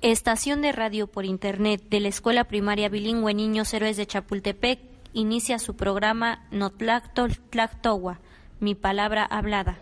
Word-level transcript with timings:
Estación 0.00 0.62
de 0.62 0.70
radio 0.70 1.08
por 1.08 1.24
internet 1.24 1.82
de 1.90 1.98
la 1.98 2.06
Escuela 2.06 2.44
Primaria 2.44 2.88
Bilingüe 2.88 3.34
Niños 3.34 3.74
Héroes 3.74 3.96
de 3.96 4.06
Chapultepec 4.06 4.78
inicia 5.12 5.58
su 5.58 5.74
programa 5.74 6.46
Notlactol 6.52 7.36
Tlactowa, 7.50 8.20
mi 8.60 8.76
palabra 8.76 9.24
hablada. 9.24 9.76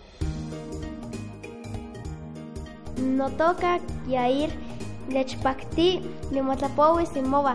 Notoka 2.96 3.78
Yair 4.08 4.48
Lechpakti 5.10 6.00
Nimotlapowi 6.30 7.04
Simova. 7.04 7.52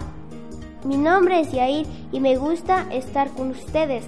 Mi 0.85 0.97
nombre 0.97 1.39
es 1.39 1.51
Yair 1.51 1.87
y 2.11 2.19
me 2.19 2.37
gusta 2.37 2.85
estar 2.93 3.31
con 3.31 3.49
ustedes. 3.49 4.07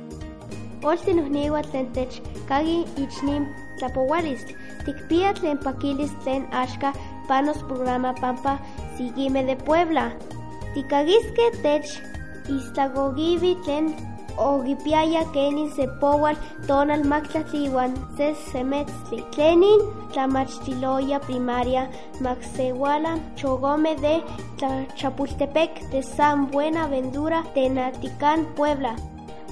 Tlentech 0.79 2.21
kagi 2.47 2.85
ichnim 2.97 3.47
tlapowalis. 3.79 4.45
Tikpia 4.85 5.33
tlen 5.33 5.57
pakilis 5.57 6.11
tlen 6.23 6.45
ashka 6.51 6.93
panos 7.27 7.57
programa 7.63 8.13
Pampa 8.13 8.59
Sigime 8.97 9.43
de 9.43 9.55
Puebla. 9.55 10.11
Tikagiske 10.73 11.45
tech 11.61 11.85
istagogivi 12.49 13.55
tlen 13.65 13.93
ogipiaya 14.37 15.23
kenin 15.33 15.69
se 15.75 15.85
powal 16.01 16.35
tonal 16.67 17.03
maktlatliwan 17.03 17.93
se 18.17 18.33
semetzli. 18.51 19.21
Tlenin 19.31 19.81
tlamachtiloya 20.13 21.19
primaria 21.19 21.87
maxewala 22.19 23.19
chogome 23.35 23.95
de 24.01 24.15
Chapultepec 24.95 25.89
de 25.91 26.01
San 26.01 26.47
Buenaventura 26.51 27.43
Tenatican 27.53 28.45
Puebla. 28.55 28.95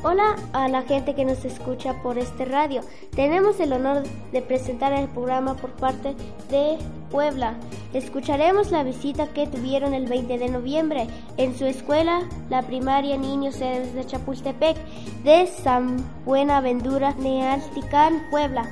Hola 0.04 0.36
a 0.54 0.68
la 0.68 0.82
gente 0.82 1.14
que 1.14 1.26
nos 1.26 1.46
escucha 1.46 2.02
por 2.02 2.18
este 2.18 2.46
radio. 2.46 2.82
Tenemos 3.16 3.60
el 3.60 3.72
honor 3.72 4.02
de 4.32 4.42
presentar 4.42 4.94
el 4.94 5.08
programa 5.08 5.56
por 5.56 5.70
parte 5.74 6.16
de 6.50 6.80
Puebla. 7.12 7.54
Escucharemos 7.94 8.72
la 8.72 8.82
visita 8.82 9.28
que 9.28 9.46
tuvieron 9.46 9.94
el 9.94 10.08
20 10.08 10.40
de 10.40 10.50
noviembre 10.50 11.06
en 11.38 11.56
su 11.56 11.68
escuela, 11.68 12.22
la 12.50 12.64
primaria 12.64 13.16
Niños 13.16 13.60
de 13.60 14.04
Chapultepec 14.08 14.76
de 15.24 15.46
San 15.46 15.98
Buenaventura, 16.26 17.14
Nealticán, 17.20 18.24
Puebla. 18.32 18.72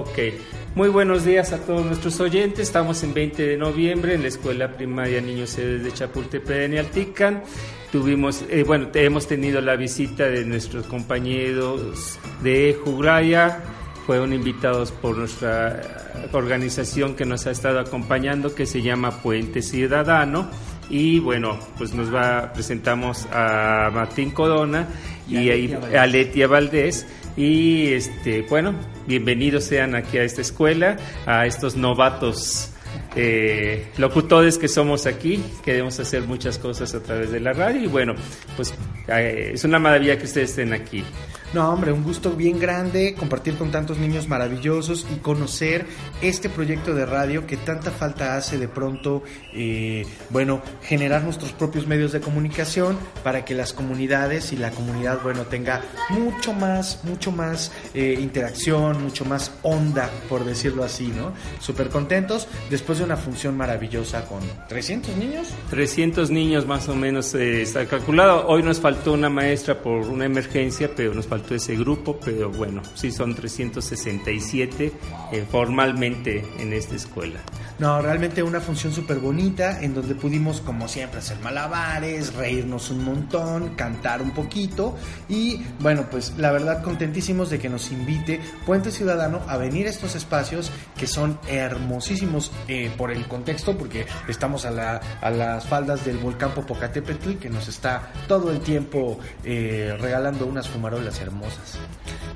Ok, 0.00 0.18
muy 0.76 0.88
buenos 0.88 1.26
días 1.26 1.52
a 1.52 1.58
todos 1.58 1.84
nuestros 1.84 2.18
oyentes. 2.20 2.60
Estamos 2.60 3.02
en 3.02 3.12
20 3.12 3.46
de 3.46 3.56
noviembre 3.58 4.14
en 4.14 4.22
la 4.22 4.28
Escuela 4.28 4.72
Primaria 4.72 5.20
Niños 5.20 5.58
Héroes 5.58 5.84
de 5.84 5.92
Chapultepec 5.92 6.70
en 6.70 6.78
Altican. 6.78 7.42
Tuvimos, 7.92 8.42
eh, 8.48 8.64
bueno, 8.66 8.88
hemos 8.94 9.26
tenido 9.26 9.60
la 9.60 9.76
visita 9.76 10.24
de 10.24 10.46
nuestros 10.46 10.86
compañeros 10.86 12.18
de 12.42 12.78
Jugraya, 12.82 13.60
fueron 14.06 14.32
invitados 14.32 14.90
por 14.90 15.18
nuestra 15.18 15.82
organización 16.32 17.14
que 17.14 17.26
nos 17.26 17.46
ha 17.46 17.50
estado 17.50 17.78
acompañando, 17.78 18.54
que 18.54 18.64
se 18.64 18.80
llama 18.80 19.20
Puente 19.20 19.60
Ciudadano. 19.60 20.48
Y 20.88 21.20
bueno, 21.20 21.58
pues 21.76 21.92
nos 21.92 22.12
va, 22.12 22.54
presentamos 22.54 23.28
a 23.30 23.90
Martín 23.92 24.30
Corona 24.30 24.88
y, 25.28 25.72
a 25.94 26.06
Letia 26.06 26.48
Valdés 26.48 27.06
y 27.36 27.92
este, 27.92 28.42
bueno, 28.42 28.74
bienvenidos 29.06 29.64
sean 29.64 29.94
aquí 29.94 30.18
a 30.18 30.24
esta 30.24 30.40
escuela, 30.40 30.96
a 31.26 31.46
estos 31.46 31.76
novatos 31.76 32.70
eh, 33.16 33.88
locutores 33.96 34.58
que 34.58 34.68
somos 34.68 35.06
aquí. 35.06 35.42
Queremos 35.64 35.98
hacer 36.00 36.22
muchas 36.22 36.58
cosas 36.58 36.94
a 36.94 37.02
través 37.02 37.30
de 37.30 37.40
la 37.40 37.52
radio 37.52 37.82
y 37.82 37.86
bueno, 37.86 38.14
pues 38.56 38.74
eh, 39.08 39.52
es 39.54 39.64
una 39.64 39.78
maravilla 39.78 40.18
que 40.18 40.24
ustedes 40.24 40.50
estén 40.50 40.72
aquí. 40.72 41.04
No, 41.52 41.68
hombre, 41.72 41.90
un 41.90 42.04
gusto 42.04 42.30
bien 42.30 42.60
grande 42.60 43.14
compartir 43.18 43.56
con 43.56 43.72
tantos 43.72 43.98
niños 43.98 44.28
maravillosos 44.28 45.04
y 45.12 45.16
conocer 45.16 45.84
este 46.22 46.48
proyecto 46.48 46.94
de 46.94 47.06
radio 47.06 47.46
que 47.46 47.56
tanta 47.56 47.90
falta 47.90 48.36
hace 48.36 48.58
de 48.58 48.68
pronto, 48.68 49.22
eh, 49.52 50.06
bueno, 50.30 50.62
generar 50.82 51.22
nuestros 51.22 51.52
propios 51.52 51.86
medios 51.86 52.12
de 52.12 52.20
comunicación 52.20 52.98
para 53.22 53.44
que 53.44 53.54
las 53.54 53.72
comunidades 53.72 54.52
y 54.52 54.56
la 54.56 54.70
comunidad, 54.70 55.20
bueno, 55.22 55.42
tenga 55.42 55.82
mucho 56.10 56.52
más, 56.52 57.04
mucho 57.04 57.32
más 57.32 57.72
eh, 57.94 58.16
interacción, 58.20 59.02
mucho 59.02 59.24
más 59.24 59.52
onda, 59.62 60.10
por 60.28 60.44
decirlo 60.44 60.84
así, 60.84 61.08
¿no? 61.08 61.32
Súper 61.60 61.88
contentos 61.88 62.48
después 62.68 62.98
de 62.98 63.04
una 63.04 63.16
función 63.16 63.56
maravillosa 63.56 64.24
con 64.26 64.40
300 64.68 65.16
niños. 65.16 65.48
300 65.70 66.30
niños 66.30 66.66
más 66.66 66.88
o 66.88 66.94
menos 66.94 67.34
eh, 67.34 67.62
está 67.62 67.86
calculado. 67.86 68.46
Hoy 68.46 68.62
nos 68.62 68.80
faltó 68.80 69.12
una 69.12 69.28
maestra 69.30 69.82
por 69.82 70.00
una 70.00 70.24
emergencia, 70.24 70.90
pero 70.94 71.14
nos 71.14 71.26
faltó 71.26 71.54
ese 71.54 71.76
grupo, 71.76 72.18
pero 72.24 72.50
bueno, 72.50 72.82
sí 72.94 73.10
son 73.10 73.34
367 73.34 74.92
eh, 75.32 75.46
en 76.12 76.72
esta 76.72 76.96
escuela. 76.96 77.40
No, 77.78 78.02
realmente 78.02 78.42
una 78.42 78.60
función 78.60 78.92
súper 78.92 79.18
bonita 79.18 79.80
en 79.80 79.94
donde 79.94 80.14
pudimos, 80.14 80.60
como 80.60 80.88
siempre, 80.88 81.20
hacer 81.20 81.38
malabares, 81.40 82.34
reírnos 82.34 82.90
un 82.90 83.04
montón, 83.04 83.70
cantar 83.74 84.20
un 84.20 84.32
poquito 84.32 84.96
y 85.28 85.62
bueno, 85.80 86.06
pues 86.10 86.34
la 86.36 86.52
verdad 86.52 86.82
contentísimos 86.82 87.48
de 87.48 87.58
que 87.58 87.68
nos 87.68 87.90
invite 87.90 88.40
Puente 88.66 88.90
Ciudadano 88.90 89.40
a 89.46 89.56
venir 89.56 89.86
a 89.86 89.90
estos 89.90 90.14
espacios 90.14 90.70
que 90.96 91.06
son 91.06 91.38
hermosísimos 91.48 92.52
eh, 92.68 92.90
por 92.96 93.10
el 93.10 93.26
contexto, 93.26 93.76
porque 93.78 94.06
estamos 94.28 94.64
a, 94.64 94.70
la, 94.70 95.00
a 95.20 95.30
las 95.30 95.66
faldas 95.66 96.04
del 96.04 96.18
volcán 96.18 96.52
Popocatépetl 96.52 97.34
que 97.34 97.48
nos 97.48 97.68
está 97.68 98.12
todo 98.28 98.50
el 98.50 98.60
tiempo 98.60 99.18
eh, 99.44 99.96
regalando 99.98 100.46
unas 100.46 100.68
fumarolas 100.68 101.20
hermosas. 101.20 101.78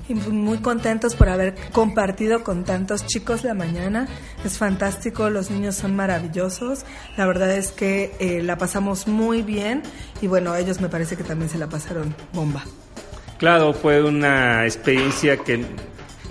Y 0.08 0.14
muy 0.14 0.58
contentos 0.58 1.14
por 1.14 1.28
haber 1.28 1.54
compartido 1.72 2.44
con 2.44 2.64
tantos 2.64 3.06
chicos 3.06 3.42
la 3.42 3.54
mañana. 3.54 4.06
Es 4.44 4.58
fantástico, 4.58 5.30
los 5.30 5.50
niños 5.50 5.76
son 5.76 5.96
maravillosos. 5.96 6.84
La 7.16 7.26
verdad 7.26 7.50
es 7.52 7.72
que 7.72 8.14
eh, 8.18 8.42
la 8.42 8.58
pasamos 8.58 9.08
muy 9.08 9.42
bien 9.42 9.82
y 10.20 10.26
bueno, 10.26 10.54
ellos 10.56 10.80
me 10.80 10.88
parece 10.88 11.16
que 11.16 11.24
también 11.24 11.48
se 11.48 11.58
la 11.58 11.68
pasaron 11.68 12.14
bomba. 12.32 12.64
Claro, 13.38 13.72
fue 13.72 14.02
una 14.02 14.64
experiencia 14.64 15.36
que 15.38 15.64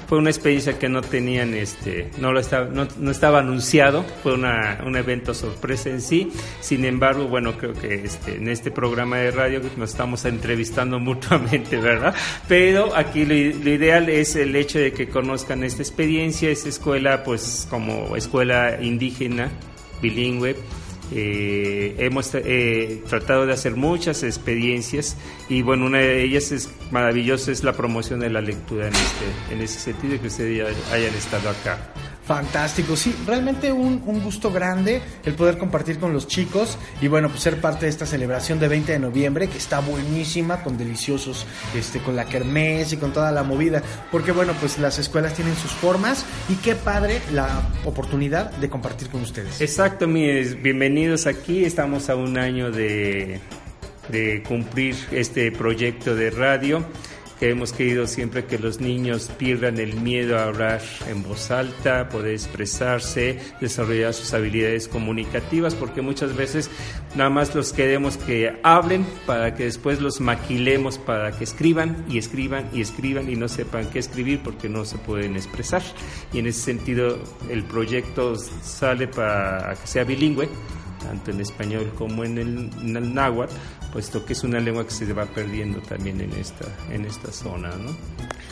fue 0.07 0.17
una 0.17 0.29
experiencia 0.29 0.77
que 0.77 0.89
no 0.89 1.01
tenían, 1.01 1.53
este, 1.53 2.09
no, 2.19 2.31
lo 2.31 2.39
estaba, 2.39 2.65
no, 2.65 2.87
no 2.97 3.11
estaba 3.11 3.39
anunciado, 3.39 4.03
fue 4.21 4.33
una, 4.33 4.81
un 4.85 4.95
evento 4.95 5.33
sorpresa 5.33 5.89
en 5.89 6.01
sí. 6.01 6.31
Sin 6.61 6.85
embargo, 6.85 7.27
bueno, 7.27 7.57
creo 7.57 7.73
que 7.73 7.95
este, 8.05 8.35
en 8.35 8.47
este 8.47 8.71
programa 8.71 9.17
de 9.17 9.31
radio 9.31 9.61
nos 9.77 9.91
estamos 9.91 10.25
entrevistando 10.25 10.99
mutuamente, 11.01 11.77
¿verdad? 11.77 12.15
Pero 12.47 12.95
aquí 12.95 13.25
lo, 13.25 13.33
lo 13.35 13.69
ideal 13.69 14.09
es 14.09 14.35
el 14.35 14.55
hecho 14.55 14.79
de 14.79 14.93
que 14.93 15.07
conozcan 15.07 15.63
esta 15.63 15.81
experiencia, 15.81 16.49
esta 16.49 16.69
escuela, 16.69 17.23
pues 17.23 17.67
como 17.69 18.15
escuela 18.15 18.79
indígena, 18.81 19.49
bilingüe 20.01 20.55
eh, 21.16 21.96
hemos 22.00 22.34
eh, 22.34 23.03
tratado 23.07 23.46
de 23.46 23.53
hacer 23.53 23.75
muchas 23.75 24.24
experiencias 24.24 25.16
y 25.50 25.62
bueno, 25.62 25.85
una 25.85 26.00
de 26.00 26.24
ellas 26.24 26.51
es 26.51 26.69
maravillosa, 26.91 27.51
es 27.51 27.63
la 27.63 27.74
promoción 27.74 28.19
de 28.19 28.29
la 28.29 28.41
lectura 28.41 28.88
en, 28.88 28.94
este, 28.94 29.53
en 29.53 29.62
ese 29.62 29.79
sentido 29.79 30.19
que 30.19 30.28
ustedes 30.28 30.75
hayan 30.91 31.13
estado 31.13 31.50
acá. 31.50 31.94
Fantástico, 32.25 32.95
sí, 32.95 33.13
realmente 33.28 33.72
un, 33.72 34.00
gusto 34.23 34.50
grande 34.50 35.01
el 35.25 35.34
poder 35.34 35.57
compartir 35.57 36.00
con 36.00 36.13
los 36.13 36.25
chicos 36.25 36.78
y 37.01 37.09
bueno, 37.09 37.28
pues 37.28 37.41
ser 37.41 37.59
parte 37.59 37.85
de 37.85 37.89
esta 37.89 38.06
celebración 38.06 38.59
de 38.59 38.69
20 38.69 38.94
de 38.94 39.00
noviembre 39.00 39.50
que 39.50 39.57
está 39.57 39.81
buenísima, 39.81 40.63
con 40.63 40.78
deliciosos, 40.78 41.45
este, 41.75 42.00
con 42.00 42.16
la 42.16 42.25
kermés 42.25 42.94
y 42.94 42.97
con 42.97 43.12
toda 43.12 43.31
la 43.33 43.44
movida, 43.44 43.83
porque 44.09 44.31
bueno, 44.31 44.53
pues 44.62 44.79
las 44.79 45.00
escuelas 45.00 45.33
tienen 45.33 45.56
sus 45.57 45.72
formas 45.72 46.25
y 46.47 46.56
qué 46.56 46.75
padre 46.75 47.22
la 47.33 47.69
oportunidad 47.83 48.51
de 48.51 48.69
compartir 48.69 49.09
con 49.09 49.22
ustedes. 49.22 49.59
Exacto, 49.59 50.07
mis 50.07 50.62
bienvenidos 50.62 51.28
aquí, 51.28 51.66
estamos 51.66 52.09
a 52.09 52.16
un 52.16 52.38
año 52.38 52.72
de, 52.72 53.41
de 54.07 54.44
cumplir 54.44 54.95
este 55.12 55.51
proyecto 55.51 56.16
de 56.16 56.29
radio 56.29 56.85
que 57.43 57.49
hemos 57.49 57.73
querido 57.73 58.07
siempre 58.07 58.45
que 58.45 58.57
los 58.57 58.79
niños 58.79 59.29
pierdan 59.37 59.77
el 59.77 59.95
miedo 59.95 60.39
a 60.39 60.45
hablar 60.45 60.81
en 61.09 61.23
voz 61.23 61.51
alta, 61.51 62.07
poder 62.07 62.35
expresarse, 62.35 63.38
desarrollar 63.59 64.13
sus 64.13 64.33
habilidades 64.33 64.88
comunicativas, 64.88 65.75
porque 65.75 66.01
muchas 66.01 66.38
veces 66.38 66.71
nada 67.18 67.29
más 67.29 67.53
los 67.53 67.73
queremos 67.73 68.15
que 68.15 68.57
hablen 68.63 69.06
para 69.25 69.56
que 69.56 69.65
después 69.65 70.00
los 70.00 70.21
maquilemos 70.21 70.97
para 70.97 71.38
que 71.38 71.44
escriban 71.44 72.06
y 72.07 72.18
escriban 72.18 72.69
y 72.71 72.79
escriban 72.79 73.29
y 73.29 73.35
no 73.35 73.50
sepan 73.50 73.89
qué 73.89 74.00
escribir 74.00 74.39
porque 74.41 74.69
no 74.69 74.85
se 74.85 74.97
pueden 74.97 75.35
expresar. 75.35 75.81
Y 76.31 76.39
en 76.39 76.47
ese 76.47 76.62
sentido 76.62 77.21
el 77.50 77.65
proyecto 77.65 78.38
sale 78.38 79.09
para 79.09 79.75
que 79.81 79.85
sea 79.85 80.06
bilingüe 80.06 80.47
tanto 81.03 81.31
en 81.31 81.41
español 81.41 81.91
como 81.97 82.23
en 82.23 82.38
el, 82.38 83.13
náhuatl, 83.13 83.53
puesto 83.91 84.25
que 84.25 84.33
es 84.33 84.44
una 84.44 84.59
lengua 84.59 84.85
que 84.85 84.91
se 84.91 85.11
va 85.13 85.25
perdiendo 85.25 85.79
también 85.81 86.21
en 86.21 86.31
esta, 86.33 86.65
en 86.91 87.05
esta 87.05 87.31
zona. 87.31 87.69
¿no? 87.69 87.95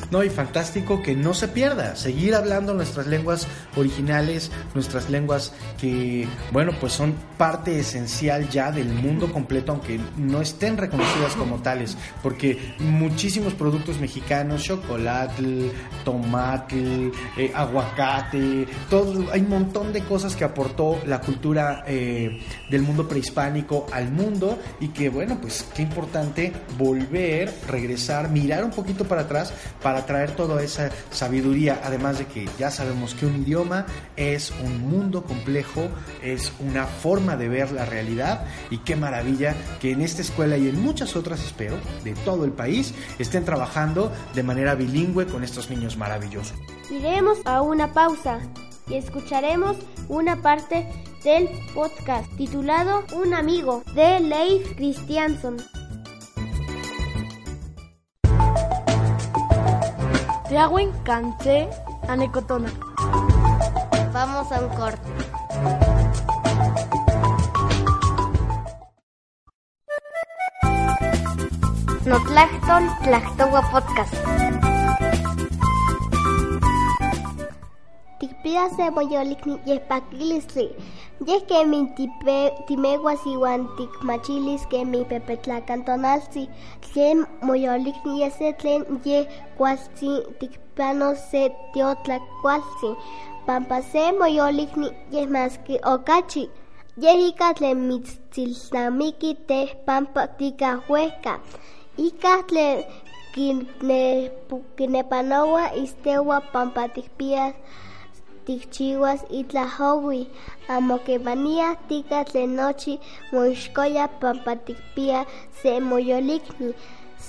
No, 0.10 0.24
y 0.24 0.30
fantástico 0.30 1.02
que 1.02 1.16
no 1.16 1.34
se 1.34 1.48
pierda, 1.48 1.96
seguir 1.96 2.36
hablando 2.36 2.74
nuestras 2.74 3.08
lenguas 3.08 3.48
originales, 3.78 4.52
nuestras 4.74 5.10
lenguas 5.10 5.54
que, 5.80 6.28
bueno, 6.52 6.74
pues 6.80 6.94
son 6.94 7.16
parte 7.38 7.80
esencial 7.80 8.50
ya 8.50 8.72
del 8.72 8.90
mundo 8.90 9.32
completo, 9.32 9.72
aunque 9.72 10.00
no 10.18 10.42
estén 10.42 10.78
reconocidas 10.78 11.36
como 11.36 11.62
tales, 11.62 11.98
porque 12.22 12.76
muchísimos 12.80 13.54
productos 13.54 14.00
mexicanos, 14.00 14.64
chocolate, 14.64 15.72
tomate, 16.04 17.12
eh, 17.38 17.52
aguacate, 17.54 18.68
todo, 18.90 19.32
hay 19.32 19.42
un 19.42 19.50
montón 19.50 19.94
de 19.94 20.02
cosas 20.02 20.36
que 20.36 20.44
aportó 20.44 21.00
la 21.06 21.22
cultura 21.22 21.84
eh, 21.88 22.41
del 22.70 22.82
mundo 22.82 23.08
prehispánico 23.08 23.88
al 23.92 24.12
mundo 24.12 24.60
y 24.80 24.90
que, 24.90 25.10
bueno, 25.10 25.40
pues 25.42 25.66
qué 25.76 25.82
importante 25.82 26.54
volver, 26.78 27.54
regresar, 27.68 28.30
mirar 28.30 28.64
un 28.64 28.72
poquito 28.72 29.06
para 29.06 29.22
atrás 29.22 29.54
para 29.82 30.06
traer 30.06 30.32
toda 30.32 30.64
esa 30.64 30.90
sabiduría, 31.12 31.82
además 31.84 32.20
de 32.20 32.26
que 32.26 32.48
ya 32.58 32.72
sabemos 32.72 33.14
que 33.16 33.26
un 33.26 33.42
idioma 33.42 33.86
es 34.16 34.52
un 34.64 34.90
mundo 34.90 35.24
complejo, 35.24 35.90
es 36.22 36.52
una 36.60 36.86
forma 36.86 37.36
de 37.36 37.50
ver 37.50 37.72
la 37.72 37.86
realidad 37.86 38.46
y 38.70 38.80
qué 38.80 38.96
maravilla 38.96 39.56
que 39.80 39.92
en 39.92 40.02
esta 40.02 40.22
escuela 40.22 40.58
y 40.58 40.68
en 40.68 40.82
muchas 40.82 41.16
otras, 41.16 41.44
espero, 41.44 41.78
de 42.04 42.14
todo 42.14 42.46
el 42.46 42.52
país, 42.52 42.94
estén 43.20 43.46
trabajando 43.46 44.12
de 44.34 44.44
manera 44.44 44.76
bilingüe 44.76 45.28
con 45.28 45.44
estos 45.44 45.70
niños 45.70 45.98
maravillosos. 45.98 46.54
Iremos 46.90 47.40
a 47.46 47.62
una 47.62 47.94
pausa 47.94 48.40
y 48.88 48.96
escucharemos 48.96 49.78
una 50.10 50.42
parte 50.42 50.88
del 51.24 51.50
podcast 51.74 52.28
titulado 52.36 53.04
Un 53.14 53.34
amigo 53.34 53.84
de 53.94 54.20
Leif 54.20 54.76
Christianson. 54.76 55.58
Tiagüen 60.50 60.92
Cancé 61.04 61.70
Anecotona. 62.08 62.72
Vamos 64.12 64.52
a 64.52 64.60
un 64.62 64.70
corte. 64.70 65.10
Notlacton 72.06 72.90
Tlactogua 73.04 73.62
Podcast. 73.72 74.71
Tikpiase 78.52 78.86
moyolikni 78.96 79.54
yehpakilistli. 79.70 80.66
Yeh 81.28 81.42
kemi 81.50 81.80
tipe- 81.98 82.52
timeguas 82.68 83.22
iuan 83.34 83.62
tikmachilis 83.78 84.64
kemi 84.72 85.00
pepetlakantonaltzi. 85.12 86.44
Tlen 86.86 87.18
moyolikni 87.48 88.14
yese 88.22 88.48
tlen 88.60 88.82
yeh 89.06 89.24
kualtzi 89.58 90.10
tikpanos 90.40 91.20
se 91.32 91.44
tiotlakualtzi. 91.74 92.90
Pampa 93.46 93.78
se 93.92 94.04
moyolikni 94.20 94.88
yeh 95.14 95.28
maski 95.36 95.76
okachi. 95.94 96.44
Yeh 97.04 97.18
ika 97.30 97.54
tlen 97.58 97.78
mitztsilnamiki 97.90 99.32
teh 99.50 99.68
pampa 99.86 100.24
tikahuehka. 100.38 101.34
Ika 102.08 102.34
tlen 102.50 102.84
kine- 103.34 104.30
kinepanoua 104.78 105.64
isteua 105.84 106.38
pampa 106.54 106.84
tikpias 106.96 107.56
tikchiuas 108.46 109.22
itlajoui, 109.40 110.22
amo 110.76 110.98
kemania 111.06 111.76
tika 111.90 112.24
tlen 112.30 112.56
nochi 112.60 112.94
moixkoya 113.32 114.06
pampa 114.22 114.56
tikpia 114.66 115.26
se 115.62 115.80
moyolikni. 115.80 116.74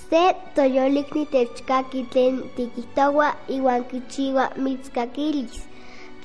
Se 0.08 0.22
toyolikni 0.54 1.26
techkaki 1.34 2.02
tlen 2.12 2.42
tikihtoua 2.56 3.28
iuan 3.56 3.84
kichiua 3.90 4.44
mitzkakilis. 4.64 5.56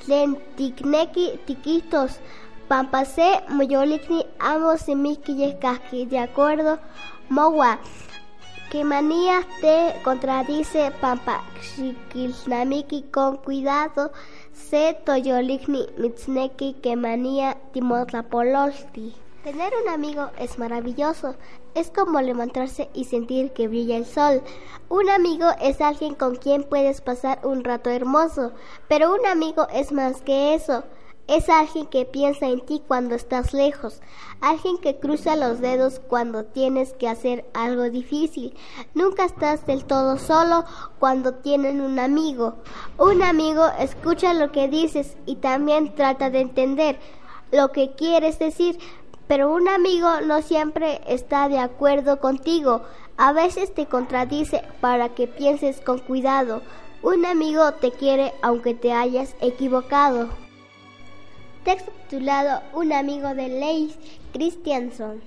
Tlen 0.00 0.36
tikneki 0.56 1.26
tikihtos 1.46 2.20
pampa 2.68 3.04
se 3.04 3.28
moyolikni 3.48 4.20
amo 4.50 4.76
semihki 4.84 5.32
yeh 5.40 5.54
kahki 5.62 6.06
de 6.10 6.18
acuerdo 6.26 6.74
moua. 7.30 7.72
Kemania 8.70 9.46
te 9.62 9.94
contradice 10.04 10.90
pampa 11.00 11.42
xikilnamiki 11.62 13.00
con 13.10 13.38
cuidado 13.38 14.12
se 14.52 14.92
toyolikni 15.06 15.86
mitzneki 15.96 16.74
kemania 16.82 17.56
timotlapololti. 17.72 19.14
Tener 19.42 19.72
un 19.82 19.88
amigo 19.88 20.28
es 20.38 20.58
maravilloso. 20.58 21.34
Es 21.74 21.90
como 21.90 22.20
levantarse 22.20 22.90
y 22.92 23.04
sentir 23.04 23.52
que 23.52 23.68
brilla 23.68 23.96
el 23.96 24.04
sol. 24.04 24.42
Un 24.90 25.08
amigo 25.08 25.46
es 25.62 25.80
alguien 25.80 26.14
con 26.14 26.36
quien 26.36 26.62
puedes 26.62 27.00
pasar 27.00 27.40
un 27.44 27.64
rato 27.64 27.88
hermoso, 27.88 28.52
pero 28.86 29.14
un 29.14 29.24
amigo 29.24 29.66
es 29.72 29.92
más 29.92 30.20
que 30.20 30.54
eso. 30.54 30.84
Es 31.28 31.50
alguien 31.50 31.84
que 31.84 32.06
piensa 32.06 32.46
en 32.46 32.64
ti 32.64 32.80
cuando 32.88 33.14
estás 33.14 33.52
lejos, 33.52 34.00
alguien 34.40 34.78
que 34.78 34.98
cruza 34.98 35.36
los 35.36 35.60
dedos 35.60 36.00
cuando 36.00 36.46
tienes 36.46 36.94
que 36.94 37.06
hacer 37.06 37.44
algo 37.52 37.90
difícil. 37.90 38.56
Nunca 38.94 39.26
estás 39.26 39.66
del 39.66 39.84
todo 39.84 40.16
solo 40.16 40.64
cuando 40.98 41.34
tienen 41.34 41.82
un 41.82 41.98
amigo. 41.98 42.54
Un 42.96 43.22
amigo 43.22 43.66
escucha 43.78 44.32
lo 44.32 44.52
que 44.52 44.68
dices 44.68 45.18
y 45.26 45.36
también 45.36 45.94
trata 45.94 46.30
de 46.30 46.40
entender 46.40 46.98
lo 47.52 47.72
que 47.72 47.92
quieres 47.92 48.38
decir, 48.38 48.78
pero 49.26 49.52
un 49.52 49.68
amigo 49.68 50.22
no 50.22 50.40
siempre 50.40 51.02
está 51.06 51.50
de 51.50 51.58
acuerdo 51.58 52.20
contigo. 52.20 52.84
A 53.18 53.34
veces 53.34 53.74
te 53.74 53.84
contradice 53.84 54.62
para 54.80 55.10
que 55.10 55.26
pienses 55.26 55.82
con 55.82 55.98
cuidado. 55.98 56.62
Un 57.02 57.26
amigo 57.26 57.72
te 57.72 57.90
quiere 57.90 58.32
aunque 58.40 58.72
te 58.72 58.94
hayas 58.94 59.36
equivocado. 59.42 60.47
Texto 61.68 61.92
titulado 62.08 62.62
Un 62.72 62.94
amigo 62.94 63.34
de 63.34 63.46
Leif 63.46 63.94
Christianson. 64.32 65.20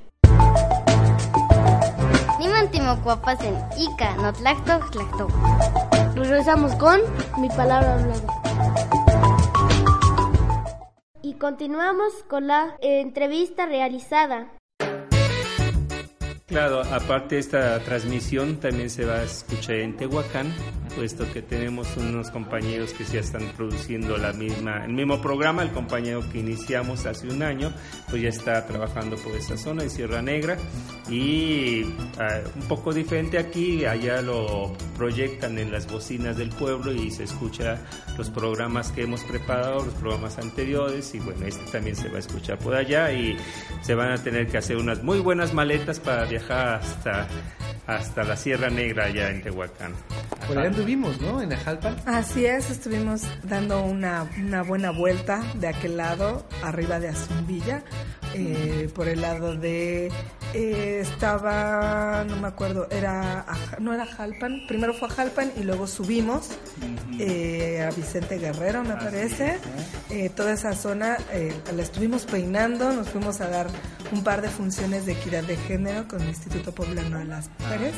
Niman 2.39 2.71
timocuapasen 2.71 3.55
Ica, 3.77 4.15
no 4.15 4.33
tlacto, 4.33 4.79
tlacto. 4.89 5.27
Regresamos 6.15 6.73
con 6.77 6.99
mi 7.37 7.47
palabra 7.49 7.93
hablada. 7.93 8.41
Y 11.21 11.35
continuamos 11.35 12.11
con 12.27 12.47
la 12.47 12.75
entrevista 12.81 13.67
realizada. 13.67 14.47
Claro, 16.47 16.81
aparte 16.91 17.35
de 17.35 17.41
esta 17.41 17.79
transmisión 17.81 18.59
también 18.59 18.89
se 18.89 19.05
va 19.05 19.17
a 19.17 19.23
escuchar 19.25 19.75
en 19.75 19.95
Tehuacán, 19.95 20.51
puesto 20.95 21.31
que 21.31 21.41
tenemos 21.41 21.95
unos 21.97 22.31
compañeros 22.31 22.93
que 22.93 23.03
ya 23.03 23.19
están 23.19 23.43
produciendo 23.55 24.17
la 24.17 24.33
misma, 24.33 24.85
el 24.85 24.93
mismo 24.93 25.21
programa, 25.21 25.63
el 25.63 25.71
compañero 25.71 26.21
que 26.31 26.39
iniciamos 26.39 27.05
hace 27.05 27.27
un 27.27 27.43
año, 27.43 27.73
pues 28.09 28.21
ya 28.21 28.29
está 28.29 28.65
trabajando 28.65 29.15
por 29.17 29.33
esta 29.33 29.57
zona 29.57 29.83
de 29.83 29.89
Sierra 29.89 30.21
Negra. 30.21 30.57
Y 31.09 31.83
ah, 32.19 32.39
un 32.55 32.67
poco 32.67 32.93
diferente 32.93 33.37
aquí, 33.37 33.85
allá 33.85 34.21
lo 34.21 34.73
proyectan 34.97 35.57
en 35.57 35.71
las 35.71 35.91
bocinas 35.91 36.37
del 36.37 36.49
pueblo 36.49 36.93
y 36.93 37.11
se 37.11 37.23
escucha 37.23 37.81
los 38.17 38.29
programas 38.29 38.91
que 38.91 39.03
hemos 39.03 39.23
preparado, 39.23 39.83
los 39.85 39.93
programas 39.95 40.37
anteriores. 40.37 41.13
Y 41.15 41.19
bueno, 41.19 41.45
este 41.45 41.63
también 41.71 41.95
se 41.95 42.09
va 42.09 42.17
a 42.17 42.19
escuchar 42.19 42.59
por 42.59 42.75
allá 42.75 43.11
y 43.11 43.37
se 43.81 43.95
van 43.95 44.11
a 44.11 44.23
tener 44.23 44.47
que 44.47 44.57
hacer 44.57 44.77
unas 44.77 45.03
muy 45.03 45.19
buenas 45.19 45.53
maletas 45.53 45.99
para 45.99 46.25
viajar 46.25 46.75
hasta, 46.75 47.27
hasta 47.95 48.23
la 48.23 48.35
Sierra 48.35 48.69
Negra 48.69 49.05
allá 49.05 49.29
en 49.29 49.41
Tehuacán. 49.41 49.93
Por 50.47 50.57
allá 50.57 50.67
anduvimos, 50.69 51.19
¿no? 51.21 51.41
En 51.41 51.53
Ajalpan. 51.53 51.95
Así 52.05 52.45
es, 52.45 52.69
estuvimos 52.69 53.23
dando 53.43 53.83
una, 53.83 54.29
una 54.39 54.63
buena 54.63 54.91
vuelta 54.91 55.41
de 55.55 55.67
aquel 55.67 55.97
lado, 55.97 56.47
arriba 56.63 56.99
de 56.99 57.09
Azumbilla, 57.09 57.83
eh, 58.33 58.89
por 58.93 59.07
el 59.07 59.21
lado 59.21 59.55
de... 59.55 60.11
eh, 60.53 60.99
estaba, 61.01 62.23
no 62.27 62.37
me 62.37 62.47
acuerdo, 62.47 62.87
era, 62.89 63.45
no 63.79 63.93
era 63.93 64.05
Jalpan, 64.05 64.63
primero 64.67 64.93
fue 64.93 65.07
a 65.09 65.11
Jalpan 65.11 65.51
y 65.57 65.63
luego 65.63 65.87
subimos 65.87 66.49
eh, 67.19 67.87
a 67.87 67.93
Vicente 67.95 68.37
Guerrero, 68.37 68.83
me 68.83 68.95
parece. 68.95 69.57
Eh, 70.11 70.29
toda 70.29 70.51
esa 70.51 70.75
zona 70.75 71.17
eh, 71.31 71.53
la 71.73 71.81
estuvimos 71.81 72.25
peinando, 72.25 72.91
nos 72.91 73.07
fuimos 73.07 73.39
a 73.39 73.47
dar 73.47 73.67
un 74.11 74.23
par 74.25 74.41
de 74.41 74.49
funciones 74.49 75.05
de 75.05 75.13
equidad 75.13 75.41
de 75.43 75.55
género 75.55 76.05
con 76.05 76.21
el 76.21 76.27
Instituto 76.27 76.73
Poblano 76.73 77.19
de 77.19 77.25
las 77.25 77.49
Mujeres. 77.59 77.93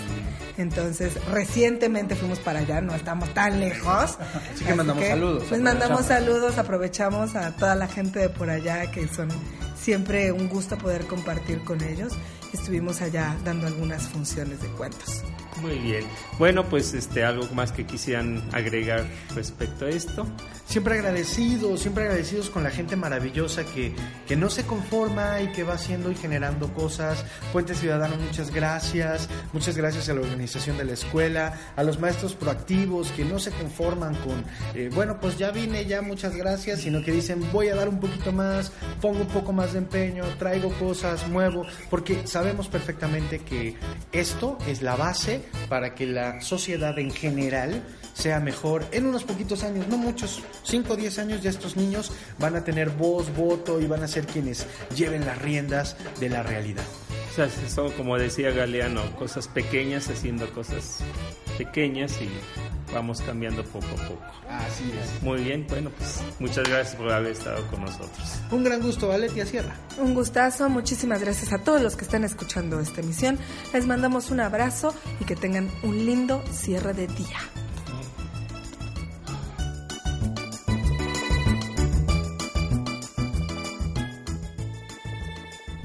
Entonces, 0.58 1.14
recientemente 1.32 2.16
fuimos 2.16 2.38
para 2.40 2.60
allá, 2.60 2.82
no 2.82 2.94
estamos 2.94 3.34
tan 3.34 3.60
lejos. 3.60 4.18
Así 4.54 4.64
que 4.64 4.76
mandamos 4.76 5.08
saludos, 5.08 5.44
Pues 5.50 5.62
mandamos 5.62 6.06
saludos, 6.06 6.58
aprovechamos 6.60 7.36
a 7.36 7.52
toda 7.56 7.74
la 7.74 7.88
gente 7.88 8.20
de 8.20 8.30
por 8.30 8.52
allá 8.52 8.92
que 8.92 9.08
son 9.08 9.30
siempre 9.76 10.32
un 10.32 10.48
gusto 10.50 10.78
poder 10.78 11.08
compartir 11.08 11.64
con 11.64 11.84
ellos. 11.84 12.14
Estuvimos 12.54 13.02
allá 13.02 13.36
dando 13.44 13.66
algunas 13.66 14.04
funciones 14.04 14.62
de 14.62 14.68
cuentos. 14.68 15.24
Muy 15.62 15.78
bien. 15.80 16.06
Bueno, 16.40 16.66
pues 16.66 16.94
este 16.94 17.24
algo 17.24 17.48
más 17.54 17.72
que 17.72 17.86
quisieran 17.86 18.44
agregar 18.52 19.06
respecto 19.36 19.86
a 19.86 19.90
esto. 19.90 20.26
Siempre 20.66 20.96
agradecidos, 20.96 21.82
siempre 21.82 22.06
agradecidos 22.06 22.50
con 22.50 22.64
la 22.64 22.72
gente 22.72 22.96
maravillosa 22.96 23.64
que, 23.64 23.94
que 24.28 24.36
no 24.36 24.50
se 24.50 24.66
conforma 24.66 25.42
y 25.42 25.52
que 25.52 25.64
va 25.64 25.74
haciendo 25.74 26.12
y 26.12 26.16
generando 26.16 26.74
cosas. 26.74 27.24
Puente 27.52 27.76
Ciudadano, 27.76 28.16
muchas 28.18 28.52
gracias. 28.52 29.30
Muchas 29.52 29.78
gracias 29.78 30.10
a 30.10 30.14
la 30.14 30.22
organización 30.22 30.78
de 30.78 30.86
la 30.86 30.94
escuela, 30.94 31.54
a 31.76 31.84
los 31.84 32.00
maestros 32.00 32.34
proactivos 32.34 33.12
que 33.12 33.24
no 33.24 33.40
se 33.40 33.52
conforman 33.52 34.16
con, 34.16 34.44
eh, 34.74 34.90
bueno, 34.94 35.20
pues 35.20 35.38
ya 35.38 35.52
vine, 35.52 35.86
ya 35.86 36.02
muchas 36.02 36.36
gracias, 36.36 36.82
sino 36.82 37.04
que 37.04 37.12
dicen 37.12 37.52
voy 37.52 37.68
a 37.68 37.76
dar 37.76 37.90
un 37.90 38.00
poquito 38.00 38.32
más, 38.32 38.72
pongo 39.02 39.22
un 39.22 39.28
poco 39.28 39.54
más 39.54 39.74
de 39.74 39.80
empeño, 39.80 40.24
traigo 40.40 40.70
cosas, 40.80 41.28
muevo, 41.28 41.66
porque 41.90 42.26
sabemos 42.26 42.68
perfectamente 42.68 43.40
que 43.40 43.76
esto 44.12 44.58
es 44.68 44.82
la 44.82 44.96
base 44.96 45.43
para 45.70 45.96
que 45.96 46.06
la 46.06 46.42
sociedad 46.42 46.98
en 47.00 47.12
general 47.12 47.84
sea 48.14 48.40
mejor 48.40 48.86
en 48.92 49.06
unos 49.06 49.24
poquitos 49.24 49.64
años, 49.64 49.88
no 49.88 49.98
muchos, 49.98 50.44
5 50.64 50.94
o 50.94 50.96
10 50.96 51.20
años 51.20 51.42
ya 51.42 51.50
estos 51.50 51.76
niños 51.76 52.12
van 52.40 52.56
a 52.56 52.64
tener 52.64 52.90
voz, 52.90 53.36
voto 53.36 53.82
y 53.82 53.88
van 53.88 54.04
a 54.04 54.08
ser 54.08 54.26
quienes 54.26 54.68
lleven 54.96 55.26
las 55.26 55.42
riendas 55.42 55.98
de 56.20 56.30
la 56.30 56.44
realidad. 56.44 56.84
O 57.32 57.36
sea, 57.36 57.50
son 57.50 57.92
como 57.94 58.18
decía 58.18 58.52
Galeano, 58.52 59.16
cosas 59.16 59.48
pequeñas 59.48 60.08
haciendo 60.10 60.48
cosas 60.54 61.00
pequeñas 61.58 62.20
y 62.22 62.30
vamos 62.94 63.22
cambiando 63.22 63.64
poco 63.64 63.88
a 63.88 64.08
poco. 64.08 64.22
Así 64.50 64.92
es. 64.92 65.22
Muy 65.24 65.44
bien, 65.44 65.66
bueno, 65.68 65.90
pues 65.98 66.22
muchas 66.40 66.68
gracias 66.68 66.96
por 66.96 67.12
haber 67.12 67.32
estado 67.32 67.66
con 67.68 67.82
nosotros. 67.82 68.40
Un 68.52 68.64
gran 68.64 68.82
gusto, 68.82 69.08
Valetia 69.08 69.46
Sierra. 69.46 69.76
Un 69.98 70.14
gustazo, 70.14 70.70
muchísimas 70.70 71.22
gracias 71.22 71.54
a 71.54 71.60
todos 71.60 71.82
los 71.82 71.96
que 71.96 72.06
están 72.06 72.24
escuchando 72.24 72.80
esta 72.80 73.02
emisión. 73.02 73.40
Les 73.74 73.86
mandamos 73.86 74.32
un 74.32 74.40
abrazo 74.40 74.94
y 75.20 75.26
que 75.26 75.36
tengan 75.36 75.70
un 75.84 76.06
lindo 76.06 76.44
cierre 76.52 76.94
de 76.94 77.08
día. 77.08 77.40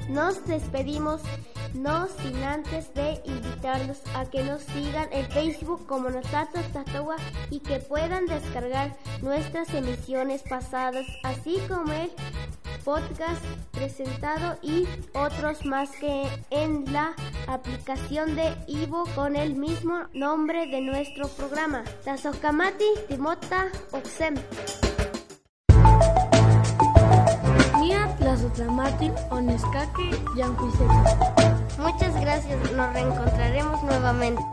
Nos 0.09 0.45
despedimos, 0.45 1.21
no 1.73 2.07
sin 2.07 2.43
antes 2.43 2.93
de 2.93 3.21
invitarlos 3.25 4.01
a 4.15 4.25
que 4.25 4.43
nos 4.43 4.61
sigan 4.61 5.07
en 5.11 5.25
Facebook 5.31 5.85
como 5.87 6.09
Notatos 6.09 6.65
Tatawa 6.73 7.15
y 7.49 7.59
que 7.59 7.79
puedan 7.79 8.25
descargar 8.25 8.95
nuestras 9.21 9.73
emisiones 9.73 10.43
pasadas, 10.43 11.05
así 11.23 11.59
como 11.67 11.91
el 11.93 12.11
podcast 12.83 13.43
presentado 13.71 14.57
y 14.61 14.87
otros 15.13 15.65
más 15.65 15.91
que 15.91 16.27
en 16.49 16.91
la 16.91 17.13
aplicación 17.47 18.35
de 18.35 18.55
Ivo 18.67 19.05
con 19.15 19.35
el 19.35 19.55
mismo 19.55 20.07
nombre 20.13 20.67
de 20.67 20.81
nuestro 20.81 21.27
programa. 21.27 21.83
Tazokamati 22.03 22.85
Timota 23.07 23.67
Oxem. 23.91 24.35
Tlazotlamati 28.19 29.11
Onescake 29.31 30.11
Yancuiseca. 30.35 31.58
Muchas 31.79 32.13
gracias, 32.19 32.71
nos 32.73 32.93
reencontraremos 32.93 33.81
nuevamente. 33.83 34.43